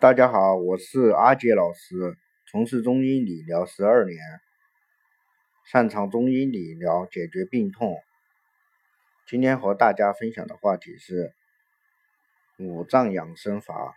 [0.00, 4.18] 大家好，我是阿杰老师，从事中医理疗十二年，
[5.66, 7.98] 擅长中医理疗解决病痛。
[9.26, 11.34] 今天和大家分享的话题是
[12.56, 13.94] 五脏养生法。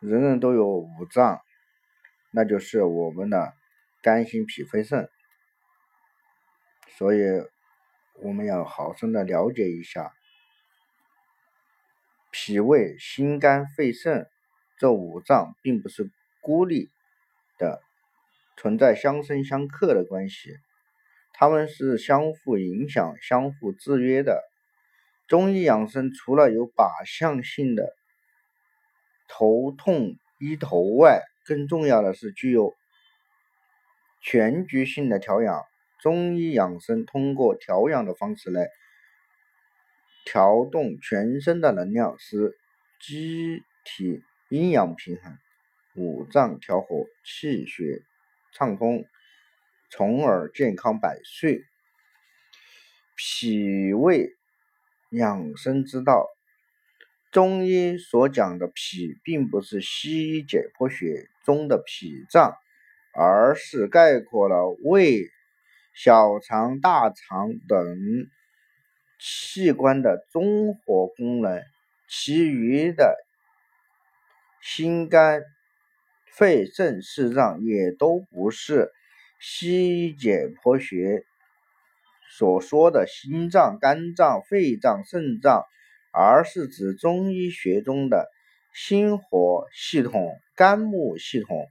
[0.00, 1.42] 人人都有五脏，
[2.30, 3.52] 那就是我们的
[4.00, 5.10] 肝、心、脾、肺、肾，
[6.96, 7.20] 所以
[8.14, 10.15] 我们要好生的了解一下。
[12.38, 14.28] 脾胃、心肝肺肾
[14.78, 16.10] 这五脏并不是
[16.42, 16.90] 孤立
[17.56, 17.80] 的，
[18.58, 20.54] 存在相生相克的关系，
[21.32, 24.42] 它们是相互影响、相互制约的。
[25.26, 27.94] 中医养生除了有靶向性的
[29.28, 32.74] 头痛医头外，更重要的是具有
[34.20, 35.64] 全局性的调养。
[36.02, 38.68] 中医养生通过调养的方式来。
[40.26, 42.58] 调动全身的能量，使
[43.00, 45.38] 机体阴阳平衡，
[45.94, 48.02] 五脏调和，气血
[48.52, 49.04] 畅通，
[49.88, 51.64] 从而健康百岁。
[53.14, 54.32] 脾胃
[55.10, 56.26] 养生之道，
[57.30, 62.52] 中医所讲的脾，并不是西医解剖学中的脾脏，
[63.14, 65.30] 而是概括了胃、
[65.94, 67.78] 小肠、大肠等。
[69.18, 71.62] 器官的综合功能，
[72.08, 73.16] 其余的
[74.62, 75.42] 心肝
[76.26, 78.92] 肺肾四脏也都不是
[79.40, 81.24] 西医解剖学
[82.30, 85.64] 所说的心脏、肝脏、肺脏、肾脏，
[86.12, 88.28] 而是指中医学中的
[88.74, 91.66] 心火系统、肝木系统、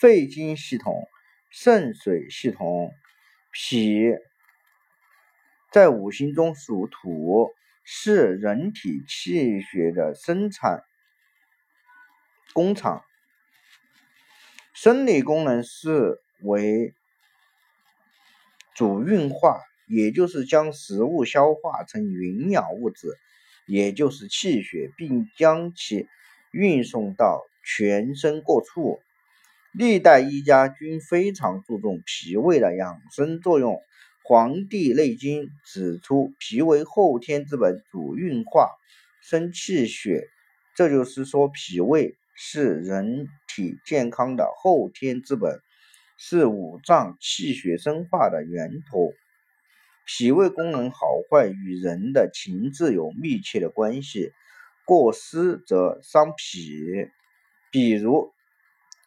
[0.00, 1.06] 肺经系统、
[1.50, 2.90] 肾水系统、
[3.52, 4.16] 脾。
[5.70, 7.50] 在五行中属土，
[7.84, 10.82] 是人体气血的生产
[12.54, 13.04] 工厂。
[14.72, 16.94] 生理功能是为
[18.74, 23.08] 主运化，也就是将食物消化成营养物质，
[23.66, 26.06] 也就是气血，并将其
[26.50, 29.00] 运送到全身各处。
[29.72, 33.74] 历代医家均非常注重脾胃的养生作用。
[34.28, 38.68] 《黄帝内经》指出，脾为后天之本，主运化
[39.22, 40.28] 生气血。
[40.74, 45.62] 这就是说，脾胃是人体健康的后天之本，
[46.18, 49.14] 是五脏气血生化的源头。
[50.04, 54.32] 脾胃功能好坏与人的情志有密切的关系，
[54.84, 56.84] 过失则伤脾。
[57.70, 58.30] 比如，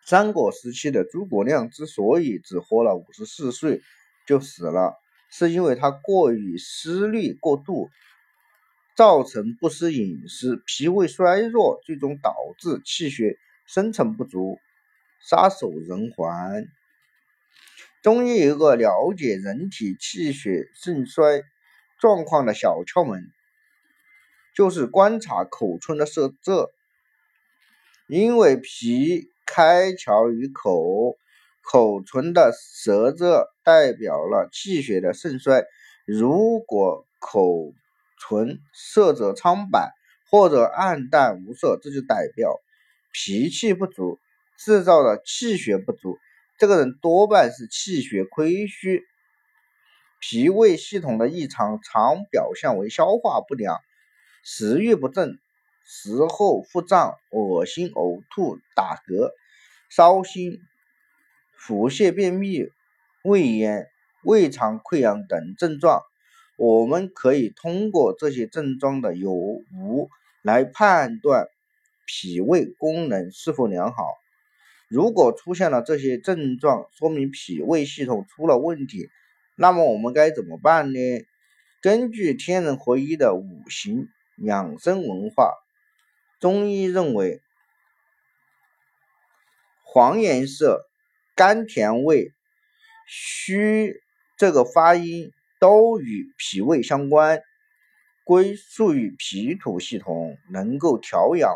[0.04, 3.82] 三国时期的诸葛亮之所以只活了五十四岁
[4.26, 4.98] 就死了。
[5.32, 7.90] 是因为他过于思虑过度，
[8.96, 14.60] 造成不思饮食，脾胃衰弱，最终导致气血生成不足，
[15.22, 16.68] 撒手人寰。
[18.04, 21.44] 中医有个了解人体气血盛衰
[22.00, 23.32] 状况的小窍门，
[24.54, 26.72] 就是观察口唇的色泽，
[28.08, 31.16] 因为脾开窍于口。
[31.72, 35.64] 口唇的色泽代表了气血的盛衰。
[36.06, 37.72] 如果口
[38.20, 39.94] 唇色泽苍白
[40.30, 42.60] 或者暗淡无色，这就代表
[43.14, 44.20] 脾气不足，
[44.58, 46.18] 制造的气血不足。
[46.58, 49.06] 这个人多半是气血亏虚。
[50.20, 53.80] 脾胃系统的异常常表现为消化不良、
[54.44, 55.40] 食欲不振、
[55.86, 59.32] 食后腹胀、恶心、呕吐、打嗝、
[59.90, 60.60] 烧心。
[61.64, 62.72] 腹泻、便秘、
[63.24, 63.88] 胃炎、
[64.24, 66.02] 胃肠溃疡等症状，
[66.58, 70.10] 我们可以通过这些症状的有无
[70.42, 71.50] 来判断
[72.08, 74.04] 脾胃功能是否良好。
[74.88, 79.12] 如果出现了这些症状，说明脾胃系统出了问题。
[79.56, 81.00] 那么我们该怎么办呢？
[81.80, 84.08] 根据天人合一的五行
[84.38, 85.54] 养生文化，
[86.40, 87.40] 中医认为
[89.84, 90.88] 黄颜色。
[91.36, 92.34] 甘甜味、
[93.08, 94.02] 虚
[94.38, 97.42] 这个发音都与脾胃相关，
[98.24, 101.56] 归属于脾土系统，能够调养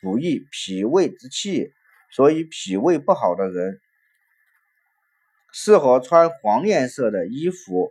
[0.00, 1.72] 补益脾胃之气。
[2.10, 3.80] 所以脾胃不好的人
[5.50, 7.90] 适合穿黄颜色的衣服，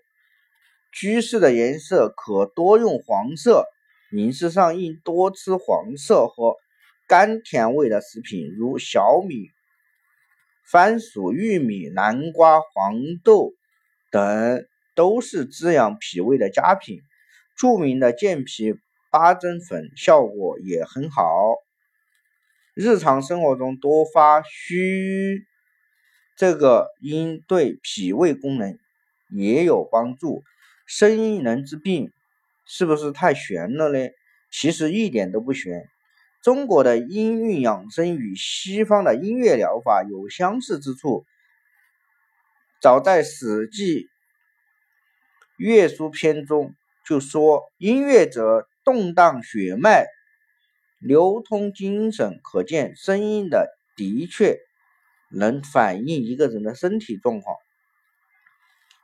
[0.92, 3.66] 居室的颜色可多用黄色。
[4.12, 6.58] 饮食上应多吃黄色和
[7.08, 9.50] 甘甜味的食品，如小米。
[10.64, 13.54] 番薯、玉米、南瓜、黄豆
[14.12, 14.66] 等
[14.96, 17.02] 都是滋养脾胃的佳品。
[17.58, 18.74] 著名的健脾
[19.12, 21.56] 八珍粉效果也很好。
[22.74, 25.46] 日常生活中多发虚，
[26.38, 28.80] 这个应对脾胃功能
[29.30, 30.44] 也有帮助。
[30.88, 32.12] 声音能治病，
[32.66, 34.10] 是不是太玄了呢？
[34.50, 35.88] 其实一点都不玄。
[36.42, 41.24] 中国的音韵养生与西方的音乐疗法有相似之处。
[42.82, 44.06] 早在《史记·
[45.58, 46.74] 乐书篇》中
[47.06, 50.08] 就说：“音乐者，动荡血脉，
[50.98, 54.58] 流通精神。”可见声音的的确
[55.30, 57.56] 能反映一个人的身体状况，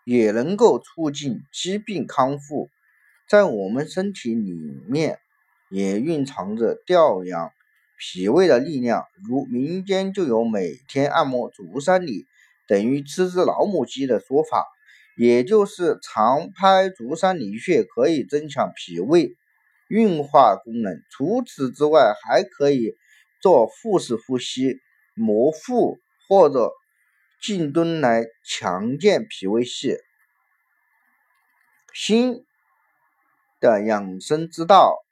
[0.06, 2.72] 也能够促进疾病康复。
[3.30, 4.54] 在我们身体里
[4.88, 5.20] 面。
[5.70, 7.52] 也蕴藏着调养
[8.00, 12.26] 脾胃的力量，如民间就有每天按摩足三里
[12.68, 14.66] 等于吃只老母鸡的说法，
[15.18, 19.36] 也就是常拍足三里穴可以增强脾胃
[19.88, 21.02] 运化功能。
[21.10, 22.96] 除此之外，还可以
[23.42, 24.80] 做腹式呼吸、
[25.16, 25.98] 摩腹
[26.28, 26.72] 或者
[27.42, 29.98] 静蹲来强健脾胃系。
[31.94, 32.46] 心
[33.60, 35.07] 的养生之道。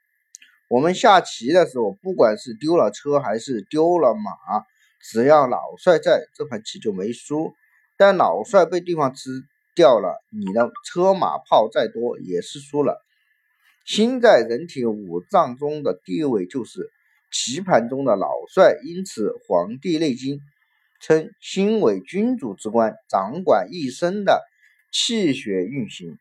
[0.68, 4.32] 我们下棋的时候，不管是丢了车还是丢了马，
[5.00, 7.54] 只要老帅在，这盘棋就没输。
[7.98, 9.30] 但老帅被对方吃
[9.76, 13.00] 掉了，你的车马炮再多也是输了。
[13.86, 16.90] 心在人体五脏中的地位就是
[17.32, 20.38] 棋盘中的老帅，因此《黄帝内经》
[21.00, 24.42] 称心为君主之官，掌管一生的
[24.92, 26.18] 气血运行。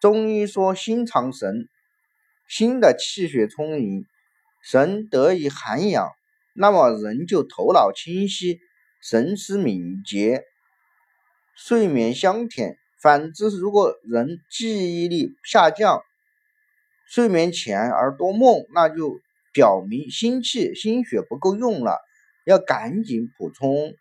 [0.00, 1.68] 中医说心藏神。
[2.48, 4.04] 心的气血充盈，
[4.62, 6.10] 神得以涵养，
[6.54, 8.60] 那么人就头脑清晰，
[9.00, 10.44] 神思敏捷，
[11.54, 12.76] 睡眠香甜。
[13.00, 16.00] 反之，如果人记忆力下降，
[17.06, 19.20] 睡眠浅而多梦，那就
[19.52, 21.98] 表明心气心血不够用了，
[22.46, 23.94] 要赶紧补充。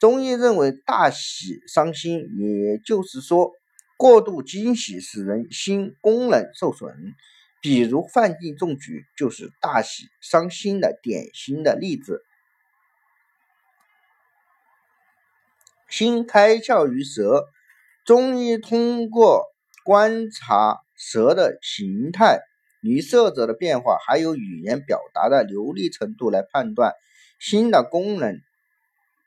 [0.00, 3.52] 中医认为，大喜伤心，也就是说，
[3.96, 6.92] 过度惊喜使人心功能受损。
[7.60, 12.22] 比如范进中举就是大喜伤心的典型的例子。
[15.88, 17.46] 心开窍于舌，
[18.04, 19.46] 中医通过
[19.84, 22.40] 观察舌的形态
[22.82, 26.92] 与色泽的变化，还有语言表达的流利程度来判断
[27.40, 28.40] 心的功能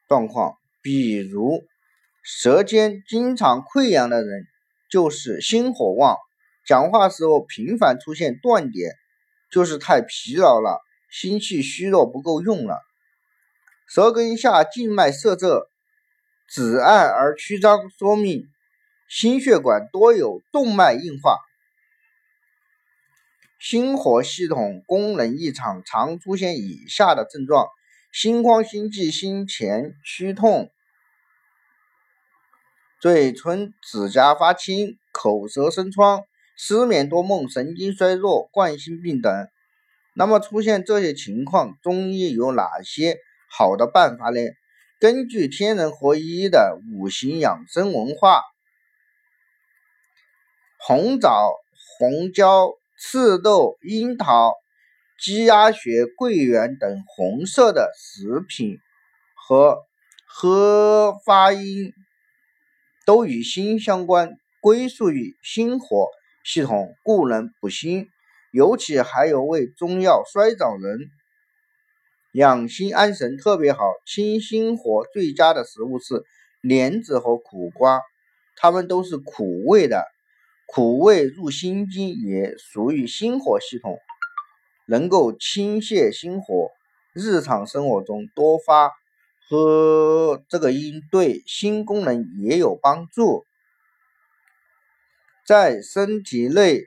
[0.08, 0.56] 状况。
[0.84, 1.64] 比如
[2.24, 4.46] 舌尖经常溃疡的人，
[4.90, 6.18] 就是心火旺。
[6.66, 8.94] 讲话时候频繁出现断点，
[9.52, 10.80] 就是太疲劳了，
[11.10, 12.80] 心气虚弱不够用了。
[13.88, 15.68] 舌根下静脉色泽
[16.50, 18.48] 紫暗而曲张，说明
[19.10, 21.40] 心血管多有动脉硬化，
[23.60, 27.68] 心火系统功能异常，常出现以下的症状：
[28.14, 30.70] 心慌、心悸、心前区痛、
[33.02, 36.24] 嘴唇、指甲发青、口舌生疮。
[36.64, 39.48] 失眠多梦、神经衰弱、冠心病等，
[40.14, 43.18] 那么出现这些情况，中医有哪些
[43.50, 44.40] 好的办法呢？
[45.00, 48.44] 根据天人合一的五行养生文化，
[50.78, 51.52] 红枣、
[51.98, 54.54] 红椒、赤豆、樱桃、
[55.20, 58.78] 鸡鸭血、桂圆等红色的食品
[59.34, 59.80] 和
[60.28, 61.92] 喝发音
[63.04, 66.08] 都与心相关，归属于心火。
[66.44, 68.10] 系统故能补心，
[68.52, 71.10] 尤其还有味中药衰早人
[72.34, 73.84] 养心安神特别好。
[74.06, 76.24] 清心火最佳的食物是
[76.62, 78.02] 莲子和苦瓜，
[78.56, 80.06] 它们都是苦味的，
[80.66, 84.00] 苦味入心经，也属于心火系统，
[84.88, 86.70] 能够清泻心火。
[87.14, 88.90] 日常生活中多发
[89.50, 93.44] 喝这个音，对心功能也有帮助。
[95.52, 96.86] 在身体内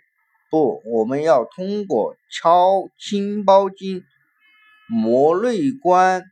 [0.49, 4.03] 部，我们要通过敲心包经、
[4.89, 6.23] 摩内关、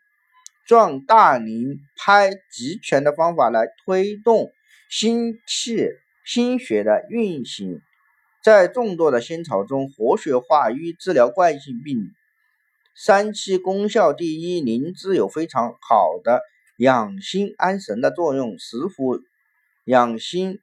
[0.67, 4.51] 壮大陵、拍极拳的方法来推动
[4.89, 5.91] 心气、
[6.25, 7.83] 心血的运行。
[8.43, 11.99] 在众多的仙草中，活血化瘀、治疗冠心病、
[12.97, 14.63] 三七功效第一。
[14.63, 16.41] 灵芝有非常好的
[16.79, 19.21] 养心安神的作用，食服
[19.85, 20.62] 养心。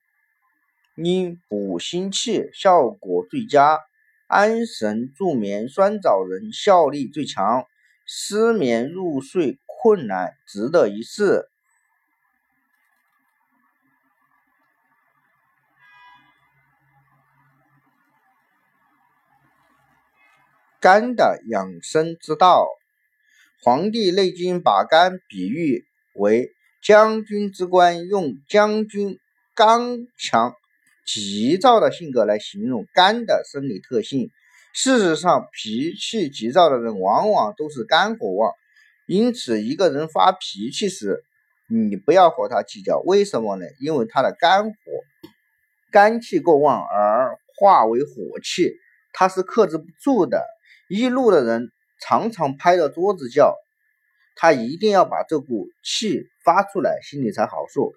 [1.06, 3.79] 因补心气效果最佳，
[4.27, 7.65] 安神助眠，酸枣仁效力最强，
[8.06, 11.48] 失眠入睡困难，值得一试。
[20.82, 22.65] 肝的养生之道，
[23.63, 29.20] 《黄帝内经》把肝比喻为将军之官，用将军
[29.53, 30.56] 刚强、
[31.12, 34.30] 急躁的性格来形容肝的生理特性。
[34.75, 38.54] 事实上，脾气急躁的人往往都是肝火旺，
[39.08, 41.24] 因此，一个人发脾气时，
[41.68, 43.00] 你不要和他计较。
[43.00, 43.66] 为什么呢？
[43.80, 44.75] 因为他的肝火、
[45.92, 48.75] 肝气过旺而化为火气，
[49.12, 50.46] 他是克制不住的。
[50.89, 53.56] 易怒的人常常拍着桌子叫，
[54.36, 57.92] 他一定要把这股气发出来，心里才好受，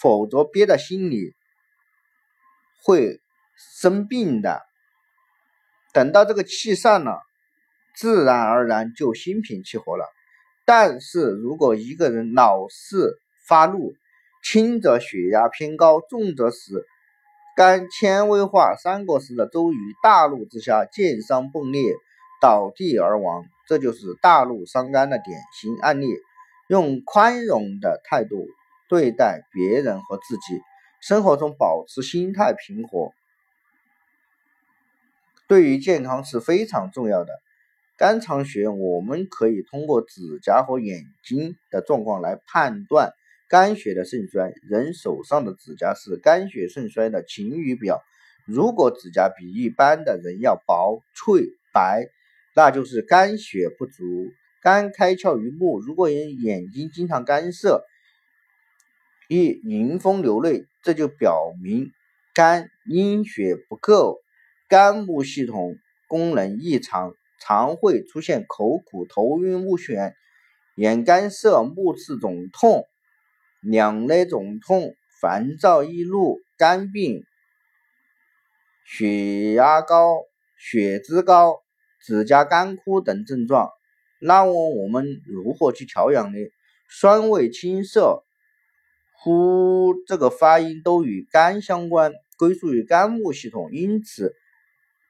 [0.00, 1.34] 否则憋在心里
[2.84, 3.20] 会
[3.80, 4.62] 生病的。
[5.92, 7.22] 等到这个气散了，
[7.96, 10.04] 自然而然就心平气和了。
[10.64, 13.94] 但是如果一个人老是发怒，
[14.42, 16.84] 轻则血压偏高，重则使
[17.56, 18.76] 肝纤维化。
[18.76, 21.82] 三国时的周瑜大怒之下，箭伤迸裂。
[22.40, 26.08] 倒地而亡，这就是大怒伤肝的典型案例。
[26.68, 28.46] 用宽容的态度
[28.86, 30.60] 对待别人和自己，
[31.06, 33.12] 生活中保持心态平和，
[35.46, 37.42] 对于健康是非常重要的。
[37.98, 43.12] 肝藏血，我们可以通过指甲和眼睛的状况来判断
[43.50, 44.54] 肝血的盛衰。
[44.62, 48.02] 人手上的指甲是肝血盛衰的晴雨表，
[48.46, 52.08] 如果指甲比一般的人要薄、脆、白。
[52.56, 54.32] 那就是肝血不足，
[54.62, 55.80] 肝开窍于目。
[55.80, 57.84] 如果人眼睛经常干涩，
[59.28, 61.90] 易迎风流泪，这就表明
[62.34, 64.18] 肝阴血不够，
[64.68, 65.76] 肝木系统
[66.08, 70.12] 功能异常，常会出现口苦、头晕目眩、
[70.76, 72.84] 眼干涩、目赤肿痛、
[73.60, 77.24] 两肋肿痛、烦躁易怒、肝病、
[78.84, 80.22] 血压高、
[80.58, 81.60] 血脂高。
[82.06, 83.70] 指甲干枯等症状，
[84.20, 86.38] 那么我们如何去调养呢？
[86.86, 88.22] 酸味青涩，
[89.24, 94.34] 呼这个发音都与肝相关，归属于肝木系统，因此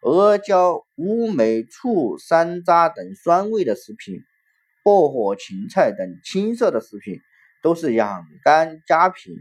[0.00, 4.23] 阿胶、乌梅、醋、山楂等酸味的食品，
[4.85, 7.18] 薄荷、芹菜等青色的食品
[7.61, 9.35] 都是养肝佳品。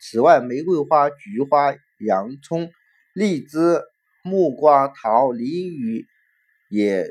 [0.00, 2.70] 此外，玫瑰花、菊花、洋葱、
[3.12, 3.80] 荔枝、
[4.22, 6.04] 木瓜、桃、梨、鱼。
[6.70, 7.06] 也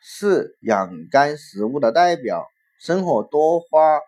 [0.00, 2.46] 是养肝食物的代表，
[2.78, 3.98] 生活多花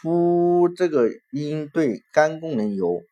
[0.00, 3.02] 呼这个音对肝功能有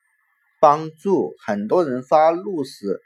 [0.61, 1.35] 帮助。
[1.45, 3.01] 很多人发怒时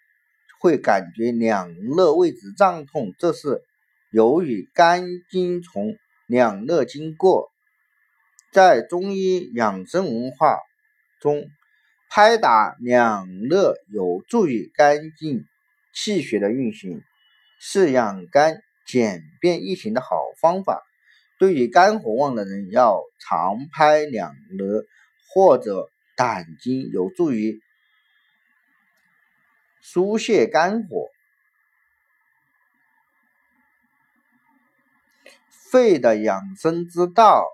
[0.60, 3.62] 会感觉两肋位置胀痛，这是
[4.10, 7.50] 由于肝经从两肋经过。
[8.52, 10.58] 在中医养生文化
[11.20, 11.44] 中，
[12.08, 15.44] 拍打两肋有助于肝经
[15.92, 17.02] 气血的运行。
[17.60, 20.82] 是养肝简便易行的好方法。
[21.38, 24.86] 对于肝火旺的人，要常拍两肋
[25.28, 27.60] 或者胆经，有助于
[29.80, 31.08] 疏泄肝火。
[35.70, 37.48] 肺的养生之道，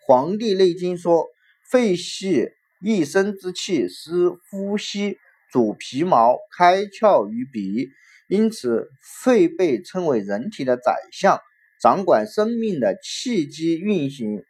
[0.06, 1.26] 《黄帝内经》说
[1.68, 2.48] ：“肺系
[2.80, 5.18] 一身之气，司呼吸，
[5.50, 7.90] 主皮毛，开窍于鼻。”
[8.26, 8.90] 因此，
[9.22, 11.38] 肺被称为人体的宰相，
[11.84, 14.42] 掌管生命的气机运行。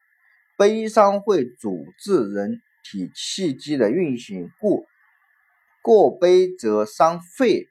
[0.56, 4.86] 悲伤会阻滞人体气机的运行，故
[5.82, 7.66] 过悲则伤肺。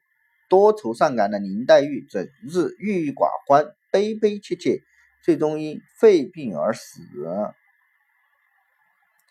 [0.49, 4.83] 多愁善感的林黛玉，整日郁郁寡欢，悲悲切切，
[5.23, 7.01] 最终因肺病而死，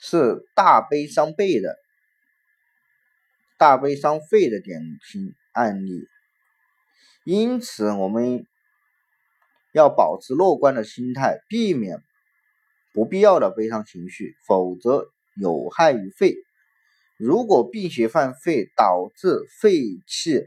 [0.01, 1.77] 是大悲伤肺的
[3.59, 6.09] 大悲伤肺的典型案例。
[7.25, 8.47] 因此，我们
[9.73, 12.03] 要保持乐观的心态，避免
[12.93, 16.37] 不必要的悲伤情绪，否则有害于肺。
[17.17, 20.45] 如果病邪犯肺，导致肺气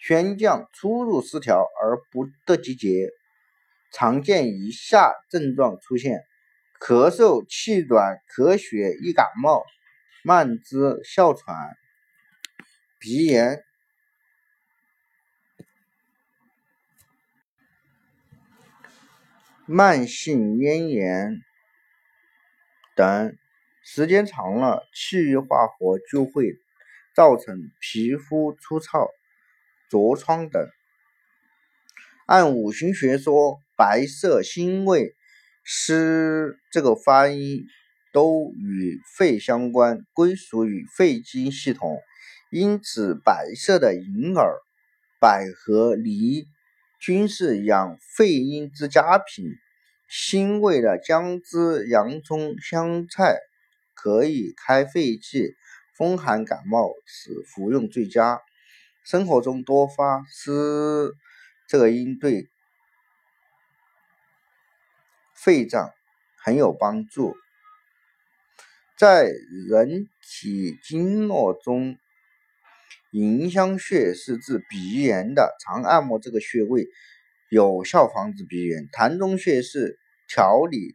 [0.00, 3.10] 宣降、出入失调而不得集结，
[3.92, 6.24] 常见以下症状出现：
[6.80, 9.62] 咳嗽、气短、咳血、易感冒、
[10.24, 11.76] 慢支、哮喘、
[12.98, 13.62] 鼻炎。
[19.66, 21.40] 慢性咽炎
[22.96, 23.36] 等，
[23.84, 26.56] 时间长了，气郁化火就会
[27.14, 29.08] 造成皮肤粗糙、
[29.88, 30.68] 痤疮等。
[32.26, 35.14] 按五行学说，白色、辛味、
[35.62, 37.64] 湿这个发音
[38.12, 42.00] 都与肺相关，归属于肺经系统，
[42.50, 44.58] 因此白色的银耳、
[45.20, 46.48] 百合、梨
[47.02, 49.44] 均是养肺阴之佳品。
[50.08, 53.38] 辛味的姜汁、洋葱、香菜
[53.94, 55.56] 可以开肺气、
[55.96, 58.40] 风寒感冒时服用最佳。
[59.04, 61.12] 生活中多发湿，
[61.66, 62.46] 这个阴对
[65.34, 65.90] 肺脏
[66.36, 67.34] 很有帮助。
[68.96, 69.24] 在
[69.68, 71.98] 人体经络中，
[73.12, 76.88] 迎香穴是治鼻炎的，常按摩这个穴位，
[77.50, 78.88] 有效防止鼻炎。
[78.88, 80.94] 膻中穴是调理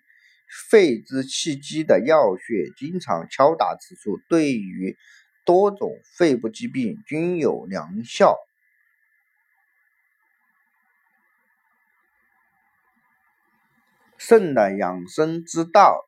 [0.72, 4.98] 肺之气机的要穴，经常敲打此处，对于
[5.46, 8.36] 多种肺部疾病均有良效。
[14.18, 16.04] 肾的养生之道，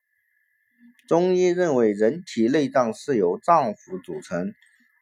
[1.07, 4.55] 中医认为，人体内脏是由脏腑组成，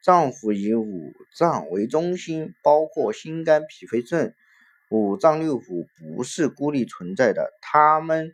[0.08, 4.34] 脏腑以五脏为中心，包括心、肝、脾、肺、肾。
[4.90, 8.34] 五脏六腑不是孤立存在的，它们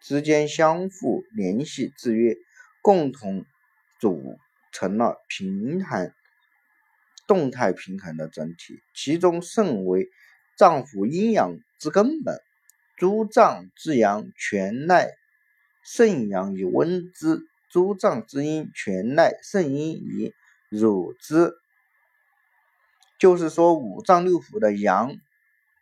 [0.00, 2.36] 之间相互联系制约，
[2.82, 3.44] 共同
[3.98, 4.38] 组
[4.70, 6.12] 成了平衡、
[7.26, 8.80] 动态平衡的整体。
[8.94, 10.08] 其中肾为
[10.56, 12.38] 脏腑阴阳之根本，
[12.96, 15.10] 诸脏之阳全赖
[15.82, 20.34] 肾阳以温之，诸脏之阴全赖肾阴以
[20.68, 21.54] 濡之。
[23.18, 25.16] 就是说，五脏六腑的阳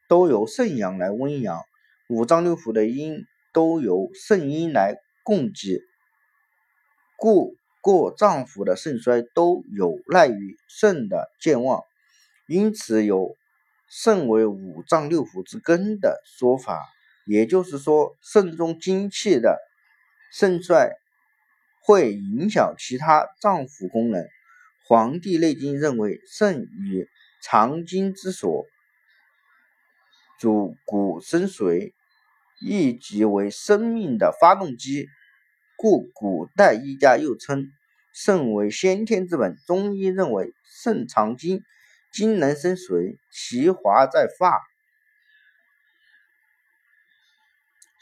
[0.08, 1.60] 都由肾阳来温阳，
[2.08, 4.94] 五脏六腑的阴都由肾阴来
[5.24, 5.82] 供给，
[7.16, 11.82] 故各脏腑的肾衰都有赖于肾的健旺，
[12.46, 13.34] 因此有
[13.88, 16.86] 肾为五脏六腑之根的说法。
[17.26, 19.58] 也就是说，肾中精气的
[20.32, 20.92] 肾衰
[21.82, 24.22] 会影响其他脏腑功能。
[24.86, 27.08] 《黄帝内经》认为，肾与
[27.42, 28.66] 藏精之所，
[30.38, 31.92] 主骨生髓，
[32.60, 35.08] 亦即为生命的发动机，
[35.76, 37.70] 故古代医家又称
[38.12, 39.56] 肾为先天之本。
[39.66, 40.52] 中医认为，
[40.82, 41.62] 肾藏精，
[42.12, 44.60] 精能生髓，其华在发，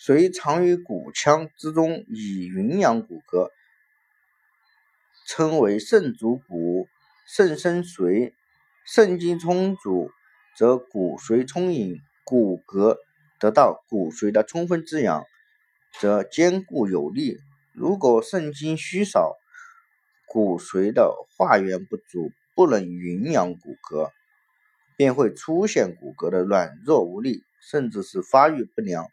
[0.01, 3.51] 髓藏于骨腔之中，以营养骨骼，
[5.29, 6.89] 称为肾主骨，
[7.27, 8.33] 肾生髓。
[8.87, 10.11] 肾精充足，
[10.57, 12.97] 则骨髓充盈，骨骼
[13.39, 15.27] 得到骨髓的充分滋养，
[16.01, 17.37] 则坚固有力。
[17.75, 19.37] 如果肾精虚少，
[20.27, 24.11] 骨髓的化源不足，不能营养骨骼，
[24.97, 29.05] 便会出现骨骼的软弱无力，甚至是发育不良。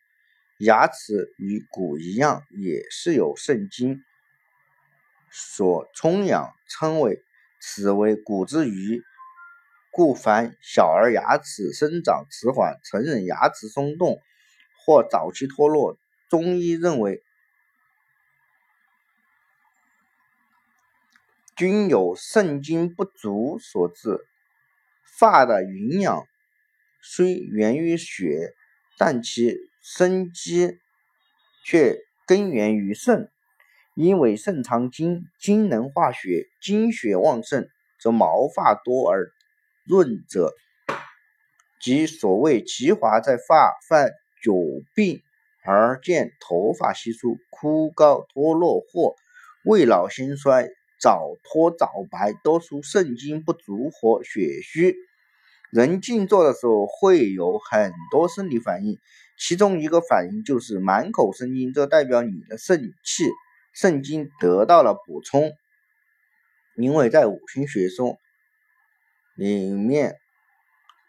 [0.59, 3.99] 牙齿与骨一样，也是有肾精
[5.31, 7.23] 所充养，称为
[7.59, 9.03] 此为骨之余。
[9.91, 14.21] 故凡小儿牙齿生长迟缓、成人牙齿松动
[14.77, 15.97] 或早期脱落，
[16.29, 17.23] 中医认为
[21.55, 24.25] 均有肾精不足所致。
[25.17, 26.27] 发的营养
[27.01, 28.53] 虽源于血，
[28.97, 30.77] 但其生机
[31.63, 33.31] 却根源于肾，
[33.95, 37.67] 因为肾藏精，精能化血，精血旺盛，
[37.99, 39.31] 则毛发多而。
[39.87, 40.53] 润者，
[41.79, 44.11] 即所谓其华在发，犯
[44.43, 44.53] 久
[44.95, 45.21] 病
[45.63, 49.15] 而见头发稀疏、枯槁脱落，或
[49.63, 54.95] 未老先衰、早脱早白，多属肾精不足或血虚。
[55.71, 58.97] 人静坐的时候会有很多生理反应，
[59.37, 63.25] 其中一个反应就是满口生津，这代表你的肾气、
[63.75, 65.51] 肾精得到了补充。
[66.75, 68.17] 因为在五行学说。
[69.37, 70.15] 里面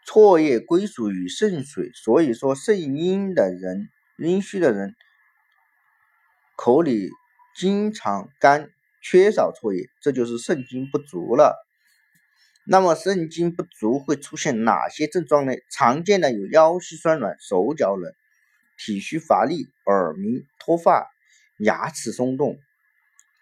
[0.05, 4.97] 唾液归属于肾水，所以说肾阴的人、阴虚的人
[6.57, 7.09] 口里
[7.55, 8.69] 经常干，
[9.01, 11.55] 缺少唾液，这就是肾精不足了。
[12.65, 15.53] 那么肾精不足会出现哪些症状呢？
[15.71, 18.13] 常见的有腰膝酸软、手脚冷、
[18.77, 21.07] 体虚乏力、耳鸣、脱发、
[21.59, 22.59] 牙齿松动、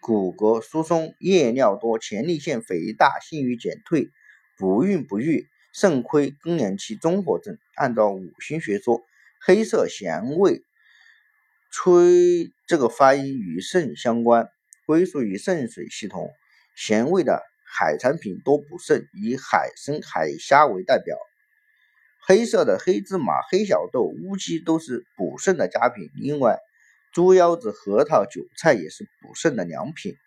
[0.01, 4.09] 骨骼疏松、夜尿多、前列腺肥大、性欲减退。
[4.57, 9.01] 不孕不育、肾亏、更年期综合症，按照五行学说，
[9.45, 10.63] 黑色咸味，
[11.71, 14.47] 吹这个发音与肾相关，
[14.85, 16.31] 归属于肾水系统。
[16.73, 21.17] 咸味的海产品多补肾，以海参、海虾为代表。
[22.25, 26.09] 黑色的黑芝麻、黑小豆、乌鸡都是补肾的佳品。
[26.15, 26.59] 另外，
[27.15, 30.17] 猪腰子、核桃、韭菜也是补肾的良品。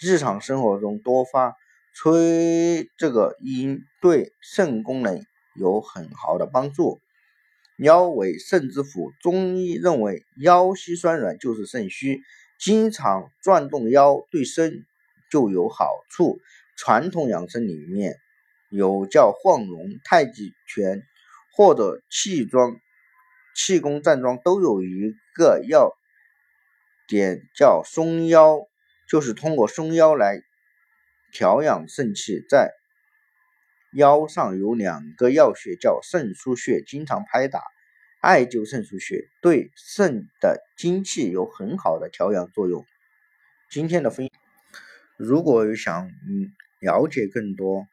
[0.00, 1.54] 日常生活中多发。
[1.94, 5.22] 催这个阴对肾功能
[5.54, 7.02] 有很好的帮助。
[7.76, 12.22] 腰为肾之府，中医认为腰膝酸软就是肾虚，
[12.58, 14.86] 经常转动腰对肾
[15.30, 16.40] 就有好处。
[16.78, 18.16] 传统养生里面
[18.70, 21.02] 有叫晃龙、太极拳
[21.54, 22.74] 或者气桩、
[23.54, 25.92] 气功站桩，都有一个要
[27.12, 28.66] 点叫松腰，
[29.06, 30.40] 就是通过松腰来。
[31.30, 32.72] 调养肾气，在
[33.92, 37.62] 腰上有两个要穴叫肾腧穴，经常拍打、
[38.20, 42.84] 艾灸肾腧穴，对肾的精气有很好的调养作用。
[43.70, 44.30] 今天的分，
[45.16, 47.86] 如果有想嗯了解更多，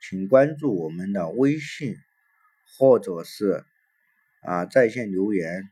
[0.00, 1.96] 请关注我们的微信，
[2.78, 3.64] 或者是
[4.42, 5.68] 啊在线留言。